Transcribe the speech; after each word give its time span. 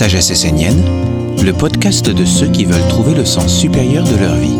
Sagesse 0.00 0.30
essénienne, 0.30 0.82
le 1.42 1.52
podcast 1.52 2.08
de 2.08 2.24
ceux 2.24 2.50
qui 2.50 2.64
veulent 2.64 2.88
trouver 2.88 3.12
le 3.12 3.26
sens 3.26 3.54
supérieur 3.54 4.02
de 4.02 4.16
leur 4.16 4.34
vie. 4.34 4.56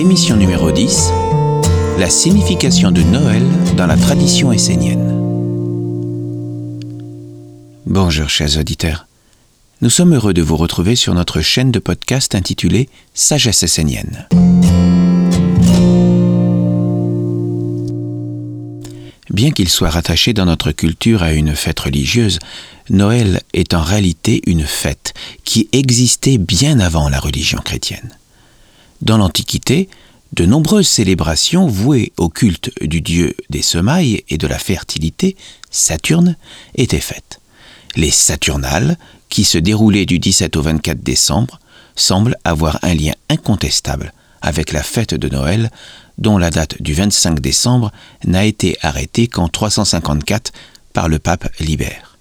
Émission 0.00 0.36
numéro 0.36 0.72
10 0.72 1.10
La 1.98 2.08
signification 2.08 2.90
de 2.92 3.02
Noël 3.02 3.42
dans 3.76 3.86
la 3.86 3.98
tradition 3.98 4.52
essénienne. 4.52 5.06
Bonjour 7.84 8.30
chers 8.30 8.56
auditeurs. 8.56 9.06
Nous 9.82 9.90
sommes 9.90 10.14
heureux 10.14 10.32
de 10.32 10.40
vous 10.40 10.56
retrouver 10.56 10.96
sur 10.96 11.12
notre 11.12 11.42
chaîne 11.42 11.72
de 11.72 11.78
podcast 11.78 12.34
intitulée 12.34 12.88
Sagesse 13.12 13.64
essénienne. 13.64 14.26
Bien 19.32 19.50
qu'il 19.50 19.70
soit 19.70 19.88
rattaché 19.88 20.34
dans 20.34 20.44
notre 20.44 20.72
culture 20.72 21.22
à 21.22 21.32
une 21.32 21.56
fête 21.56 21.80
religieuse, 21.80 22.38
Noël 22.90 23.40
est 23.54 23.72
en 23.72 23.82
réalité 23.82 24.42
une 24.46 24.66
fête 24.66 25.14
qui 25.44 25.70
existait 25.72 26.36
bien 26.36 26.80
avant 26.80 27.08
la 27.08 27.18
religion 27.18 27.58
chrétienne. 27.64 28.10
Dans 29.00 29.16
l'Antiquité, 29.16 29.88
de 30.34 30.44
nombreuses 30.44 30.86
célébrations 30.86 31.66
vouées 31.66 32.12
au 32.18 32.28
culte 32.28 32.70
du 32.82 33.00
dieu 33.00 33.34
des 33.48 33.62
semailles 33.62 34.22
et 34.28 34.36
de 34.36 34.46
la 34.46 34.58
fertilité, 34.58 35.34
Saturne, 35.70 36.36
étaient 36.74 37.00
faites. 37.00 37.40
Les 37.96 38.10
Saturnales, 38.10 38.98
qui 39.30 39.44
se 39.44 39.56
déroulaient 39.56 40.06
du 40.06 40.18
17 40.18 40.56
au 40.56 40.62
24 40.62 41.02
décembre, 41.02 41.58
semblent 41.96 42.36
avoir 42.44 42.78
un 42.82 42.92
lien 42.92 43.14
incontestable 43.30 44.12
avec 44.42 44.72
la 44.72 44.82
fête 44.82 45.14
de 45.14 45.28
Noël, 45.28 45.70
dont 46.18 46.38
la 46.38 46.50
date 46.50 46.80
du 46.82 46.94
25 46.94 47.40
décembre 47.40 47.92
n'a 48.24 48.44
été 48.44 48.76
arrêtée 48.82 49.28
qu'en 49.28 49.48
354 49.48 50.52
par 50.92 51.08
le 51.08 51.18
pape 51.18 51.48
Libère. 51.58 52.18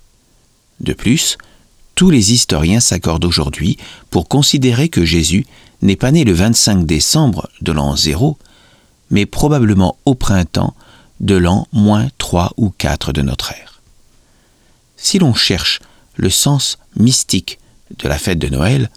De 0.79 0.93
plus, 0.93 1.37
tous 1.95 2.09
les 2.09 2.33
historiens 2.33 2.79
s'accordent 2.79 3.25
aujourd'hui 3.25 3.77
pour 4.09 4.27
considérer 4.27 4.89
que 4.89 5.05
Jésus 5.05 5.45
n'est 5.81 5.95
pas 5.95 6.11
né 6.11 6.23
le 6.23 6.33
25 6.33 6.85
décembre 6.85 7.49
de 7.61 7.71
l'an 7.71 7.95
0, 7.95 8.37
mais 9.09 9.25
probablement 9.25 9.97
au 10.05 10.15
printemps 10.15 10.75
de 11.19 11.35
l'an 11.35 11.67
moins 11.71 12.07
3 12.17 12.53
ou 12.57 12.69
4 12.69 13.13
de 13.13 13.21
notre 13.21 13.51
ère. 13.51 13.81
Si 14.97 15.19
l'on 15.19 15.33
cherche 15.33 15.79
le 16.15 16.29
sens 16.29 16.77
mystique 16.95 17.59
de 17.99 18.07
la 18.07 18.17
fête 18.17 18.39
de 18.39 18.49
Noël, 18.49 18.89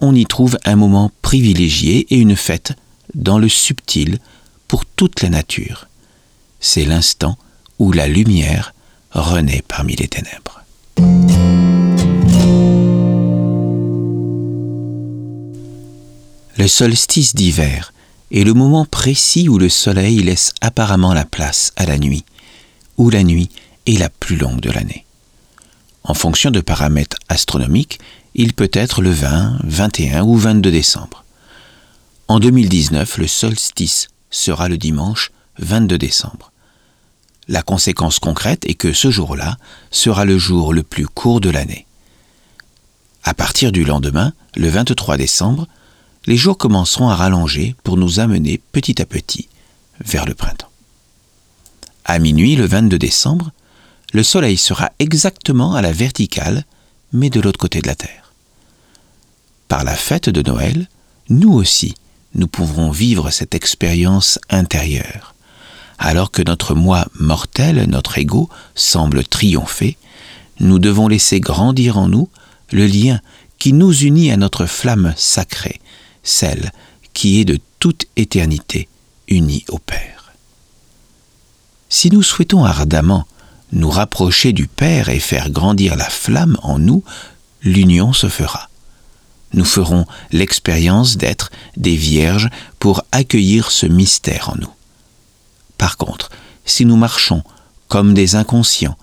on 0.00 0.14
y 0.14 0.26
trouve 0.26 0.58
un 0.64 0.76
moment 0.76 1.10
privilégié 1.22 2.06
et 2.10 2.18
une 2.18 2.36
fête 2.36 2.74
dans 3.14 3.38
le 3.38 3.48
subtil 3.48 4.18
pour 4.66 4.84
toute 4.84 5.22
la 5.22 5.28
nature. 5.28 5.88
C'est 6.60 6.84
l'instant 6.84 7.38
où 7.78 7.92
la 7.92 8.08
lumière 8.08 8.74
renaît 9.12 9.62
parmi 9.66 9.96
les 9.96 10.08
ténèbres. 10.08 10.62
Le 16.58 16.66
solstice 16.66 17.34
d'hiver 17.34 17.92
est 18.32 18.44
le 18.44 18.52
moment 18.52 18.84
précis 18.84 19.48
où 19.48 19.58
le 19.58 19.68
soleil 19.68 20.22
laisse 20.22 20.52
apparemment 20.60 21.14
la 21.14 21.24
place 21.24 21.72
à 21.76 21.86
la 21.86 21.98
nuit, 21.98 22.24
où 22.96 23.10
la 23.10 23.22
nuit 23.22 23.48
est 23.86 23.98
la 23.98 24.08
plus 24.08 24.36
longue 24.36 24.60
de 24.60 24.70
l'année. 24.70 25.04
En 26.02 26.14
fonction 26.14 26.50
de 26.50 26.60
paramètres 26.60 27.16
astronomiques, 27.28 28.00
il 28.34 28.54
peut 28.54 28.70
être 28.72 29.02
le 29.02 29.10
20, 29.10 29.58
21 29.64 30.22
ou 30.24 30.36
22 30.36 30.70
décembre. 30.70 31.24
En 32.30 32.40
2019, 32.40 33.16
le 33.16 33.26
solstice 33.26 34.08
sera 34.30 34.68
le 34.68 34.76
dimanche 34.76 35.32
22 35.60 35.96
décembre. 35.96 36.52
La 37.48 37.62
conséquence 37.62 38.18
concrète 38.18 38.66
est 38.66 38.74
que 38.74 38.92
ce 38.92 39.10
jour-là 39.10 39.56
sera 39.90 40.26
le 40.26 40.36
jour 40.36 40.74
le 40.74 40.82
plus 40.82 41.06
court 41.06 41.40
de 41.40 41.48
l'année. 41.48 41.86
À 43.24 43.32
partir 43.32 43.72
du 43.72 43.82
lendemain, 43.82 44.34
le 44.56 44.68
23 44.68 45.16
décembre, 45.16 45.66
les 46.26 46.36
jours 46.36 46.58
commenceront 46.58 47.08
à 47.08 47.16
rallonger 47.16 47.74
pour 47.82 47.96
nous 47.96 48.20
amener 48.20 48.60
petit 48.72 49.00
à 49.00 49.06
petit 49.06 49.48
vers 50.04 50.26
le 50.26 50.34
printemps. 50.34 50.68
À 52.04 52.18
minuit, 52.18 52.56
le 52.56 52.66
22 52.66 52.98
décembre, 52.98 53.52
le 54.12 54.22
Soleil 54.22 54.58
sera 54.58 54.92
exactement 54.98 55.74
à 55.74 55.80
la 55.80 55.92
verticale, 55.92 56.64
mais 57.14 57.30
de 57.30 57.40
l'autre 57.40 57.58
côté 57.58 57.80
de 57.80 57.86
la 57.86 57.94
Terre. 57.94 58.34
Par 59.66 59.82
la 59.82 59.96
fête 59.96 60.28
de 60.28 60.42
Noël, 60.42 60.88
nous 61.30 61.52
aussi, 61.52 61.94
nous 62.34 62.46
pourrons 62.46 62.90
vivre 62.90 63.30
cette 63.30 63.54
expérience 63.54 64.38
intérieure. 64.50 65.34
Alors 65.98 66.30
que 66.30 66.42
notre 66.42 66.74
moi 66.74 67.06
mortel, 67.18 67.84
notre 67.88 68.18
ego, 68.18 68.48
semble 68.74 69.24
triompher, 69.24 69.96
nous 70.60 70.78
devons 70.78 71.08
laisser 71.08 71.40
grandir 71.40 71.98
en 71.98 72.08
nous 72.08 72.28
le 72.70 72.86
lien 72.86 73.20
qui 73.58 73.72
nous 73.72 73.92
unit 73.92 74.30
à 74.30 74.36
notre 74.36 74.66
flamme 74.66 75.14
sacrée, 75.16 75.80
celle 76.22 76.72
qui 77.12 77.40
est 77.40 77.44
de 77.44 77.58
toute 77.80 78.06
éternité 78.16 78.88
unie 79.28 79.64
au 79.68 79.78
Père. 79.78 80.32
Si 81.88 82.10
nous 82.10 82.22
souhaitons 82.22 82.64
ardemment 82.64 83.26
nous 83.72 83.90
rapprocher 83.90 84.52
du 84.52 84.66
Père 84.66 85.08
et 85.08 85.20
faire 85.20 85.50
grandir 85.50 85.96
la 85.96 86.08
flamme 86.08 86.56
en 86.62 86.78
nous, 86.78 87.02
l'union 87.62 88.12
se 88.12 88.28
fera. 88.28 88.67
Nous 89.54 89.64
ferons 89.64 90.04
l'expérience 90.30 91.16
d'être 91.16 91.50
des 91.76 91.96
vierges 91.96 92.50
pour 92.78 93.02
accueillir 93.12 93.70
ce 93.70 93.86
mystère 93.86 94.50
en 94.50 94.56
nous. 94.56 94.72
Par 95.78 95.96
contre, 95.96 96.30
si 96.64 96.84
nous 96.84 96.96
marchons 96.96 97.42
comme 97.88 98.14
des 98.14 98.34
inconscients, 98.34 98.98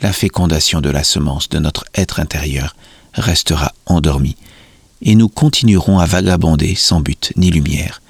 la 0.00 0.12
fécondation 0.12 0.80
de 0.80 0.90
la 0.90 1.04
semence 1.04 1.48
de 1.48 1.58
notre 1.58 1.84
être 1.94 2.20
intérieur 2.20 2.76
restera 3.14 3.72
endormie 3.86 4.36
et 5.02 5.14
nous 5.14 5.28
continuerons 5.28 5.98
à 5.98 6.06
vagabonder 6.06 6.74
sans 6.74 7.00
but 7.00 7.32
ni 7.36 7.50
lumière, 7.50 8.02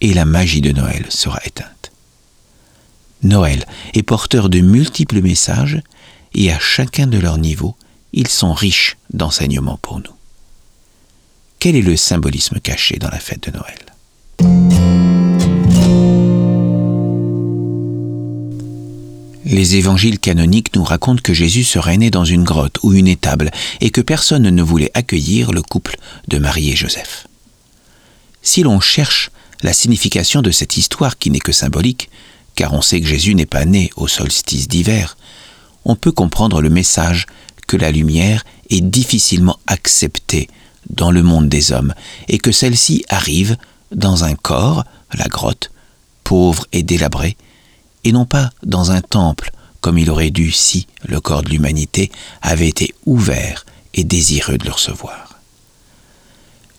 et 0.00 0.14
la 0.14 0.24
magie 0.24 0.62
de 0.62 0.72
Noël 0.72 1.06
sera 1.10 1.38
éteinte. 1.44 1.92
Noël 3.22 3.66
est 3.92 4.02
porteur 4.02 4.48
de 4.48 4.60
multiples 4.60 5.20
messages, 5.20 5.80
et 6.34 6.50
à 6.50 6.58
chacun 6.58 7.06
de 7.06 7.18
leur 7.18 7.36
niveau, 7.36 7.76
ils 8.12 8.28
sont 8.28 8.54
riches 8.54 8.96
d'enseignements 9.12 9.78
pour 9.82 9.98
nous. 9.98 10.14
Quel 11.60 11.76
est 11.76 11.82
le 11.82 11.94
symbolisme 11.94 12.58
caché 12.58 12.96
dans 12.96 13.10
la 13.10 13.20
fête 13.20 13.46
de 13.46 13.52
Noël? 13.52 13.76
Les 19.44 19.76
évangiles 19.76 20.18
canoniques 20.18 20.74
nous 20.74 20.84
racontent 20.84 21.20
que 21.22 21.34
Jésus 21.34 21.64
serait 21.64 21.98
né 21.98 22.10
dans 22.10 22.24
une 22.24 22.44
grotte 22.44 22.78
ou 22.82 22.94
une 22.94 23.08
étable 23.08 23.50
et 23.82 23.90
que 23.90 24.00
personne 24.00 24.48
ne 24.48 24.62
voulait 24.62 24.90
accueillir 24.94 25.52
le 25.52 25.60
couple 25.60 25.98
de 26.28 26.38
Marie 26.38 26.70
et 26.70 26.76
Joseph. 26.76 27.26
Si 28.40 28.62
l'on 28.62 28.80
cherche 28.80 29.30
la 29.62 29.74
signification 29.74 30.40
de 30.40 30.52
cette 30.52 30.78
histoire 30.78 31.18
qui 31.18 31.30
n'est 31.30 31.40
que 31.40 31.52
symbolique, 31.52 32.08
car 32.54 32.72
on 32.72 32.80
sait 32.80 33.02
que 33.02 33.06
Jésus 33.06 33.34
n'est 33.34 33.44
pas 33.44 33.66
né 33.66 33.90
au 33.96 34.08
solstice 34.08 34.66
d'hiver, 34.66 35.18
on 35.84 35.94
peut 35.94 36.12
comprendre 36.12 36.62
le 36.62 36.70
message 36.70 37.26
que 37.66 37.76
la 37.76 37.90
lumière 37.90 38.46
est 38.70 38.80
difficilement 38.80 39.58
acceptée 39.66 40.48
dans 40.88 41.10
le 41.10 41.22
monde 41.22 41.48
des 41.48 41.72
hommes 41.72 41.94
et 42.28 42.38
que 42.38 42.52
celle-ci 42.52 43.04
arrive 43.08 43.56
dans 43.92 44.24
un 44.24 44.34
corps, 44.34 44.84
la 45.12 45.26
grotte, 45.26 45.70
pauvre 46.24 46.66
et 46.72 46.82
délabré, 46.82 47.36
et 48.04 48.12
non 48.12 48.24
pas 48.24 48.50
dans 48.62 48.90
un 48.90 49.00
temple 49.00 49.52
comme 49.80 49.98
il 49.98 50.10
aurait 50.10 50.30
dû 50.30 50.50
si 50.52 50.86
le 51.06 51.20
corps 51.20 51.42
de 51.42 51.50
l'humanité 51.50 52.10
avait 52.42 52.68
été 52.68 52.94
ouvert 53.06 53.64
et 53.94 54.04
désireux 54.04 54.58
de 54.58 54.66
le 54.66 54.72
recevoir. 54.72 55.40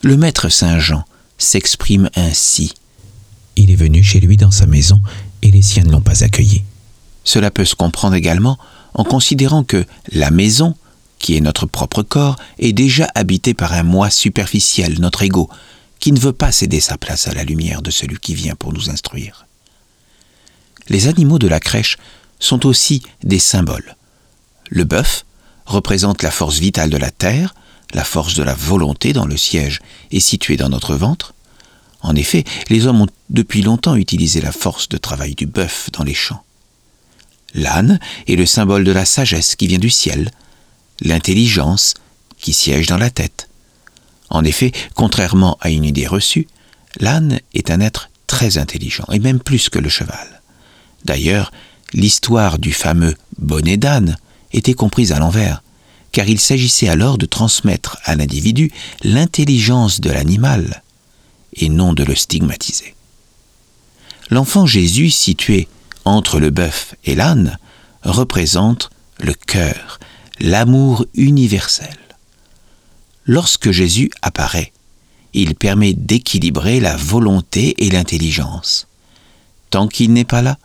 Le 0.02 0.16
maître 0.16 0.48
Saint 0.48 0.78
Jean 0.78 1.04
s'exprime 1.38 2.10
ainsi. 2.16 2.74
Il 3.56 3.70
est 3.70 3.76
venu 3.76 4.02
chez 4.02 4.20
lui 4.20 4.36
dans 4.36 4.50
sa 4.50 4.66
maison 4.66 5.00
et 5.42 5.50
les 5.50 5.62
siens 5.62 5.84
ne 5.84 5.92
l'ont 5.92 6.00
pas 6.00 6.24
accueilli. 6.24 6.62
Cela 7.24 7.50
peut 7.50 7.64
se 7.64 7.74
comprendre 7.74 8.14
également 8.14 8.58
en 8.94 9.04
considérant 9.04 9.64
que 9.64 9.84
la 10.12 10.30
maison, 10.30 10.74
qui 11.22 11.36
est 11.36 11.40
notre 11.40 11.64
propre 11.64 12.02
corps, 12.02 12.36
est 12.58 12.74
déjà 12.74 13.08
habitée 13.14 13.54
par 13.54 13.72
un 13.72 13.84
moi 13.84 14.10
superficiel, 14.10 15.00
notre 15.00 15.22
ego, 15.22 15.48
qui 16.00 16.12
ne 16.12 16.20
veut 16.20 16.32
pas 16.32 16.52
céder 16.52 16.80
sa 16.80 16.98
place 16.98 17.28
à 17.28 17.32
la 17.32 17.44
lumière 17.44 17.80
de 17.80 17.90
celui 17.90 18.18
qui 18.18 18.34
vient 18.34 18.56
pour 18.56 18.74
nous 18.74 18.90
instruire. 18.90 19.46
Les 20.88 21.06
animaux 21.06 21.38
de 21.38 21.46
la 21.46 21.60
crèche 21.60 21.96
sont 22.40 22.66
aussi 22.66 23.02
des 23.22 23.38
symboles. 23.38 23.96
Le 24.68 24.84
bœuf 24.84 25.24
représente 25.64 26.22
la 26.22 26.32
force 26.32 26.58
vitale 26.58 26.90
de 26.90 26.96
la 26.96 27.12
terre, 27.12 27.54
la 27.94 28.04
force 28.04 28.34
de 28.34 28.42
la 28.42 28.54
volonté 28.54 29.12
dans 29.12 29.26
le 29.26 29.36
siège 29.36 29.80
est 30.10 30.20
située 30.20 30.56
dans 30.56 30.70
notre 30.70 30.96
ventre. 30.96 31.34
En 32.00 32.16
effet, 32.16 32.42
les 32.68 32.86
hommes 32.86 33.02
ont 33.02 33.08
depuis 33.30 33.62
longtemps 33.62 33.94
utilisé 33.94 34.40
la 34.40 34.50
force 34.50 34.88
de 34.88 34.96
travail 34.96 35.36
du 35.36 35.46
bœuf 35.46 35.88
dans 35.92 36.02
les 36.02 36.14
champs. 36.14 36.42
L'âne 37.54 38.00
est 38.26 38.34
le 38.34 38.46
symbole 38.46 38.82
de 38.82 38.92
la 38.92 39.04
sagesse 39.04 39.54
qui 39.54 39.68
vient 39.68 39.78
du 39.78 39.90
ciel, 39.90 40.32
l'intelligence 41.02 41.94
qui 42.38 42.52
siège 42.52 42.86
dans 42.86 42.98
la 42.98 43.10
tête. 43.10 43.48
En 44.30 44.44
effet, 44.44 44.72
contrairement 44.94 45.58
à 45.60 45.70
une 45.70 45.84
idée 45.84 46.06
reçue, 46.06 46.48
l'âne 46.98 47.40
est 47.54 47.70
un 47.70 47.80
être 47.80 48.10
très 48.26 48.58
intelligent, 48.58 49.04
et 49.12 49.18
même 49.18 49.40
plus 49.40 49.68
que 49.68 49.78
le 49.78 49.88
cheval. 49.88 50.42
D'ailleurs, 51.04 51.52
l'histoire 51.92 52.58
du 52.58 52.72
fameux 52.72 53.14
bonnet 53.38 53.76
d'âne 53.76 54.16
était 54.52 54.74
comprise 54.74 55.12
à 55.12 55.18
l'envers, 55.18 55.62
car 56.12 56.28
il 56.28 56.40
s'agissait 56.40 56.88
alors 56.88 57.18
de 57.18 57.26
transmettre 57.26 57.98
à 58.04 58.14
l'individu 58.14 58.70
l'intelligence 59.02 60.00
de 60.00 60.10
l'animal, 60.10 60.82
et 61.54 61.68
non 61.68 61.92
de 61.92 62.04
le 62.04 62.14
stigmatiser. 62.14 62.94
L'enfant 64.30 64.64
Jésus, 64.64 65.10
situé 65.10 65.68
entre 66.04 66.40
le 66.40 66.50
bœuf 66.50 66.94
et 67.04 67.14
l'âne, 67.14 67.58
représente 68.02 68.90
le 69.18 69.34
cœur, 69.34 70.00
l'amour 70.40 71.06
universel. 71.14 71.96
Lorsque 73.24 73.70
Jésus 73.70 74.10
apparaît, 74.22 74.72
il 75.32 75.54
permet 75.54 75.94
d'équilibrer 75.94 76.80
la 76.80 76.96
volonté 76.96 77.84
et 77.84 77.90
l'intelligence. 77.90 78.88
Tant 79.70 79.88
qu'il 79.88 80.12
n'est 80.12 80.24
pas 80.24 80.42
là, 80.42 80.58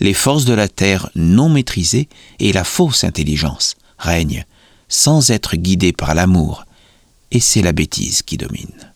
les 0.00 0.14
forces 0.14 0.44
de 0.44 0.54
la 0.54 0.68
terre 0.68 1.10
non 1.14 1.48
maîtrisées 1.48 2.08
et 2.38 2.52
la 2.52 2.64
fausse 2.64 3.04
intelligence 3.04 3.76
règnent 3.98 4.44
sans 4.88 5.30
être 5.30 5.56
guidées 5.56 5.92
par 5.92 6.14
l'amour, 6.14 6.66
et 7.30 7.40
c'est 7.40 7.62
la 7.62 7.72
bêtise 7.72 8.22
qui 8.22 8.36
domine. 8.36 8.92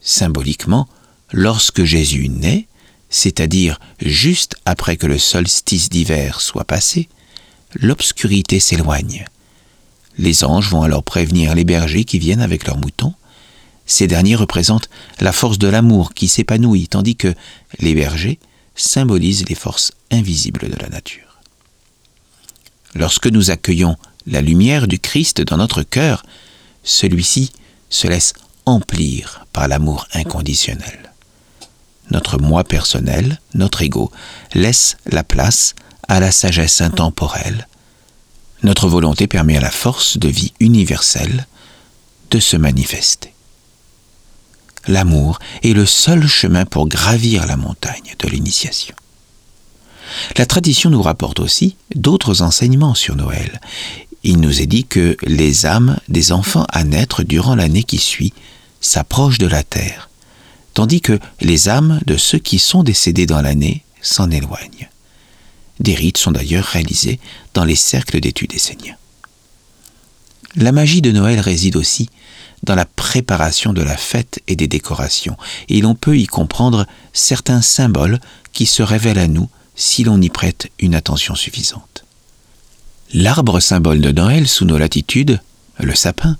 Symboliquement, 0.00 0.88
lorsque 1.32 1.84
Jésus 1.84 2.28
naît, 2.28 2.66
c'est-à-dire 3.10 3.78
juste 4.00 4.56
après 4.64 4.96
que 4.96 5.06
le 5.06 5.18
solstice 5.18 5.88
d'hiver 5.88 6.40
soit 6.40 6.64
passé, 6.64 7.08
l'obscurité 7.74 8.60
s'éloigne. 8.60 9.26
Les 10.18 10.44
anges 10.44 10.70
vont 10.70 10.82
alors 10.82 11.02
prévenir 11.02 11.54
les 11.54 11.64
bergers 11.64 12.04
qui 12.04 12.18
viennent 12.18 12.40
avec 12.40 12.66
leurs 12.66 12.78
moutons. 12.78 13.14
Ces 13.84 14.06
derniers 14.06 14.34
représentent 14.34 14.88
la 15.20 15.32
force 15.32 15.58
de 15.58 15.68
l'amour 15.68 16.14
qui 16.14 16.28
s'épanouit, 16.28 16.88
tandis 16.88 17.16
que 17.16 17.34
les 17.78 17.94
bergers 17.94 18.38
symbolisent 18.74 19.48
les 19.48 19.54
forces 19.54 19.92
invisibles 20.10 20.68
de 20.70 20.76
la 20.76 20.88
nature. 20.88 21.40
Lorsque 22.94 23.26
nous 23.26 23.50
accueillons 23.50 23.96
la 24.26 24.40
lumière 24.40 24.88
du 24.88 24.98
Christ 24.98 25.42
dans 25.42 25.58
notre 25.58 25.82
cœur, 25.82 26.24
celui-ci 26.82 27.52
se 27.90 28.08
laisse 28.08 28.32
emplir 28.64 29.46
par 29.52 29.68
l'amour 29.68 30.06
inconditionnel. 30.14 31.12
Notre 32.10 32.38
moi 32.38 32.64
personnel, 32.64 33.40
notre 33.54 33.82
ego, 33.82 34.10
laisse 34.54 34.96
la 35.06 35.24
place 35.24 35.74
à 36.08 36.20
la 36.20 36.30
sagesse 36.30 36.80
intemporelle. 36.80 37.68
Notre 38.62 38.88
volonté 38.88 39.26
permet 39.26 39.56
à 39.56 39.60
la 39.60 39.70
force 39.70 40.18
de 40.18 40.28
vie 40.28 40.52
universelle 40.60 41.46
de 42.30 42.40
se 42.40 42.56
manifester. 42.56 43.32
L'amour 44.88 45.38
est 45.62 45.72
le 45.72 45.86
seul 45.86 46.26
chemin 46.26 46.64
pour 46.64 46.88
gravir 46.88 47.46
la 47.46 47.56
montagne 47.56 48.14
de 48.18 48.28
l'initiation. 48.28 48.94
La 50.36 50.46
tradition 50.46 50.90
nous 50.90 51.02
rapporte 51.02 51.40
aussi 51.40 51.76
d'autres 51.94 52.42
enseignements 52.42 52.94
sur 52.94 53.16
Noël. 53.16 53.60
Il 54.22 54.40
nous 54.40 54.60
est 54.62 54.66
dit 54.66 54.84
que 54.84 55.16
les 55.22 55.66
âmes 55.66 55.98
des 56.08 56.32
enfants 56.32 56.66
à 56.70 56.84
naître 56.84 57.22
durant 57.22 57.54
l'année 57.54 57.82
qui 57.82 57.98
suit 57.98 58.32
s'approchent 58.80 59.38
de 59.38 59.46
la 59.46 59.62
terre, 59.62 60.08
tandis 60.74 61.00
que 61.00 61.18
les 61.40 61.68
âmes 61.68 62.00
de 62.06 62.16
ceux 62.16 62.38
qui 62.38 62.58
sont 62.58 62.82
décédés 62.82 63.26
dans 63.26 63.42
l'année 63.42 63.84
s'en 64.00 64.30
éloignent. 64.30 64.88
Des 65.80 65.94
rites 65.94 66.18
sont 66.18 66.32
d'ailleurs 66.32 66.64
réalisés 66.64 67.20
dans 67.54 67.64
les 67.64 67.76
cercles 67.76 68.20
d'études 68.20 68.54
esséniens. 68.54 68.96
La 70.56 70.72
magie 70.72 71.02
de 71.02 71.12
Noël 71.12 71.38
réside 71.38 71.76
aussi 71.76 72.08
dans 72.62 72.74
la 72.74 72.86
préparation 72.86 73.72
de 73.72 73.82
la 73.82 73.96
fête 73.96 74.40
et 74.48 74.56
des 74.56 74.68
décorations, 74.68 75.36
et 75.68 75.80
l'on 75.80 75.94
peut 75.94 76.16
y 76.16 76.26
comprendre 76.26 76.86
certains 77.12 77.60
symboles 77.60 78.18
qui 78.52 78.66
se 78.66 78.82
révèlent 78.82 79.18
à 79.18 79.28
nous 79.28 79.48
si 79.74 80.04
l'on 80.04 80.20
y 80.20 80.30
prête 80.30 80.70
une 80.78 80.94
attention 80.94 81.34
suffisante. 81.34 82.04
L'arbre 83.12 83.60
symbole 83.60 84.00
de 84.00 84.10
Noël 84.10 84.48
sous 84.48 84.64
nos 84.64 84.78
latitudes, 84.78 85.40
le 85.78 85.94
sapin, 85.94 86.38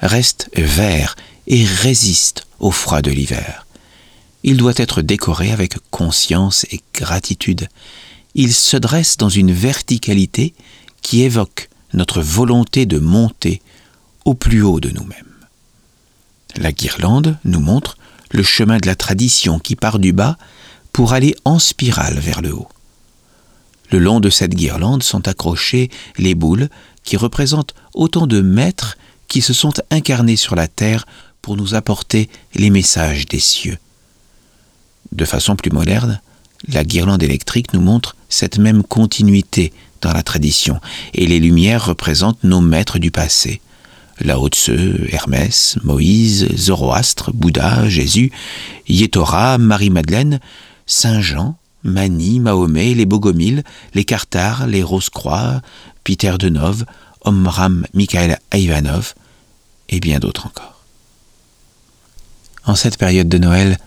reste 0.00 0.50
vert 0.56 1.14
et 1.46 1.64
résiste 1.64 2.46
au 2.58 2.70
froid 2.70 3.02
de 3.02 3.10
l'hiver. 3.10 3.66
Il 4.42 4.56
doit 4.56 4.72
être 4.76 5.02
décoré 5.02 5.52
avec 5.52 5.76
conscience 5.90 6.64
et 6.70 6.80
gratitude, 6.94 7.68
il 8.38 8.54
se 8.54 8.76
dresse 8.76 9.16
dans 9.16 9.28
une 9.28 9.50
verticalité 9.50 10.54
qui 11.02 11.22
évoque 11.22 11.68
notre 11.92 12.22
volonté 12.22 12.86
de 12.86 13.00
monter 13.00 13.60
au 14.24 14.34
plus 14.34 14.62
haut 14.62 14.78
de 14.78 14.90
nous-mêmes. 14.90 15.34
La 16.54 16.70
guirlande 16.70 17.36
nous 17.44 17.58
montre 17.58 17.98
le 18.30 18.44
chemin 18.44 18.78
de 18.78 18.86
la 18.86 18.94
tradition 18.94 19.58
qui 19.58 19.74
part 19.74 19.98
du 19.98 20.12
bas 20.12 20.38
pour 20.92 21.14
aller 21.14 21.34
en 21.44 21.58
spirale 21.58 22.20
vers 22.20 22.40
le 22.40 22.54
haut. 22.54 22.68
Le 23.90 23.98
long 23.98 24.20
de 24.20 24.30
cette 24.30 24.54
guirlande 24.54 25.02
sont 25.02 25.26
accrochées 25.26 25.90
les 26.16 26.36
boules 26.36 26.68
qui 27.02 27.16
représentent 27.16 27.74
autant 27.92 28.28
de 28.28 28.40
maîtres 28.40 28.98
qui 29.26 29.42
se 29.42 29.52
sont 29.52 29.74
incarnés 29.90 30.36
sur 30.36 30.54
la 30.54 30.68
terre 30.68 31.06
pour 31.42 31.56
nous 31.56 31.74
apporter 31.74 32.30
les 32.54 32.70
messages 32.70 33.26
des 33.26 33.40
cieux. 33.40 33.78
De 35.10 35.24
façon 35.24 35.56
plus 35.56 35.72
moderne, 35.72 36.20
la 36.66 36.84
guirlande 36.84 37.22
électrique 37.22 37.72
nous 37.72 37.80
montre 37.80 38.16
cette 38.28 38.58
même 38.58 38.82
continuité 38.82 39.72
dans 40.00 40.12
la 40.12 40.22
tradition, 40.22 40.80
et 41.14 41.26
les 41.26 41.40
lumières 41.40 41.86
représentent 41.86 42.44
nos 42.44 42.60
maîtres 42.60 42.98
du 42.98 43.10
passé. 43.10 43.60
Lao 44.20 44.48
Tse, 44.48 44.70
Hermès, 45.10 45.78
Moïse, 45.84 46.48
Zoroastre, 46.56 47.32
Bouddha, 47.32 47.88
Jésus, 47.88 48.32
Yétora, 48.88 49.58
Marie-Madeleine, 49.58 50.40
Saint 50.86 51.20
Jean, 51.20 51.56
Mani, 51.84 52.40
Mahomet, 52.40 52.94
les 52.94 53.06
Bogomiles, 53.06 53.62
les 53.94 54.04
Cartars, 54.04 54.66
les 54.66 54.82
Rose-Croix, 54.82 55.62
Peter 56.02 56.34
Denov, 56.38 56.84
Omram 57.22 57.86
Mikhail 57.94 58.38
Ivanov, 58.54 59.14
et 59.88 60.00
bien 60.00 60.18
d'autres 60.18 60.46
encore. 60.46 60.82
En 62.64 62.74
cette 62.74 62.98
période 62.98 63.28
de 63.28 63.38
Noël, 63.38 63.78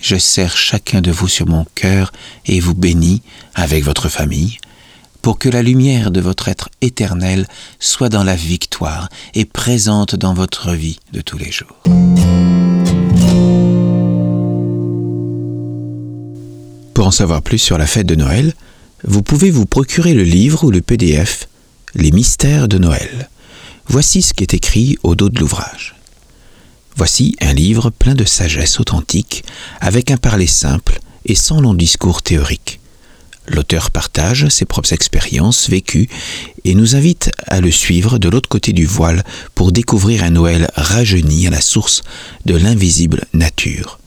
je 0.00 0.16
serre 0.16 0.56
chacun 0.56 1.00
de 1.00 1.10
vous 1.10 1.28
sur 1.28 1.46
mon 1.46 1.66
cœur 1.74 2.12
et 2.46 2.60
vous 2.60 2.74
bénis 2.74 3.22
avec 3.54 3.84
votre 3.84 4.08
famille, 4.08 4.58
pour 5.22 5.38
que 5.38 5.48
la 5.48 5.62
lumière 5.62 6.10
de 6.10 6.20
votre 6.20 6.48
être 6.48 6.68
éternel 6.82 7.48
soit 7.80 8.08
dans 8.08 8.22
la 8.22 8.36
victoire 8.36 9.08
et 9.34 9.44
présente 9.44 10.14
dans 10.14 10.34
votre 10.34 10.72
vie 10.72 11.00
de 11.12 11.20
tous 11.20 11.38
les 11.38 11.50
jours. 11.50 11.82
Pour 16.94 17.06
en 17.08 17.10
savoir 17.10 17.42
plus 17.42 17.58
sur 17.58 17.76
la 17.76 17.86
fête 17.86 18.06
de 18.06 18.14
Noël, 18.14 18.54
vous 19.04 19.22
pouvez 19.22 19.50
vous 19.50 19.66
procurer 19.66 20.14
le 20.14 20.22
livre 20.22 20.64
ou 20.64 20.70
le 20.70 20.80
PDF 20.80 21.48
Les 21.94 22.10
mystères 22.10 22.68
de 22.68 22.78
Noël. 22.78 23.28
Voici 23.88 24.22
ce 24.22 24.32
qui 24.32 24.44
est 24.44 24.54
écrit 24.54 24.96
au 25.02 25.14
dos 25.14 25.28
de 25.28 25.38
l'ouvrage. 25.38 25.95
Voici 26.96 27.36
un 27.42 27.52
livre 27.52 27.90
plein 27.90 28.14
de 28.14 28.24
sagesse 28.24 28.80
authentique, 28.80 29.44
avec 29.82 30.10
un 30.10 30.16
parler 30.16 30.46
simple 30.46 30.98
et 31.26 31.34
sans 31.34 31.60
long 31.60 31.74
discours 31.74 32.22
théorique. 32.22 32.80
L'auteur 33.46 33.90
partage 33.90 34.48
ses 34.48 34.64
propres 34.64 34.94
expériences 34.94 35.68
vécues 35.68 36.08
et 36.64 36.74
nous 36.74 36.96
invite 36.96 37.30
à 37.46 37.60
le 37.60 37.70
suivre 37.70 38.18
de 38.18 38.30
l'autre 38.30 38.48
côté 38.48 38.72
du 38.72 38.86
voile 38.86 39.24
pour 39.54 39.72
découvrir 39.72 40.24
un 40.24 40.30
Noël 40.30 40.70
rajeuni 40.74 41.46
à 41.46 41.50
la 41.50 41.60
source 41.60 42.02
de 42.46 42.56
l'invisible 42.56 43.26
nature. 43.34 43.98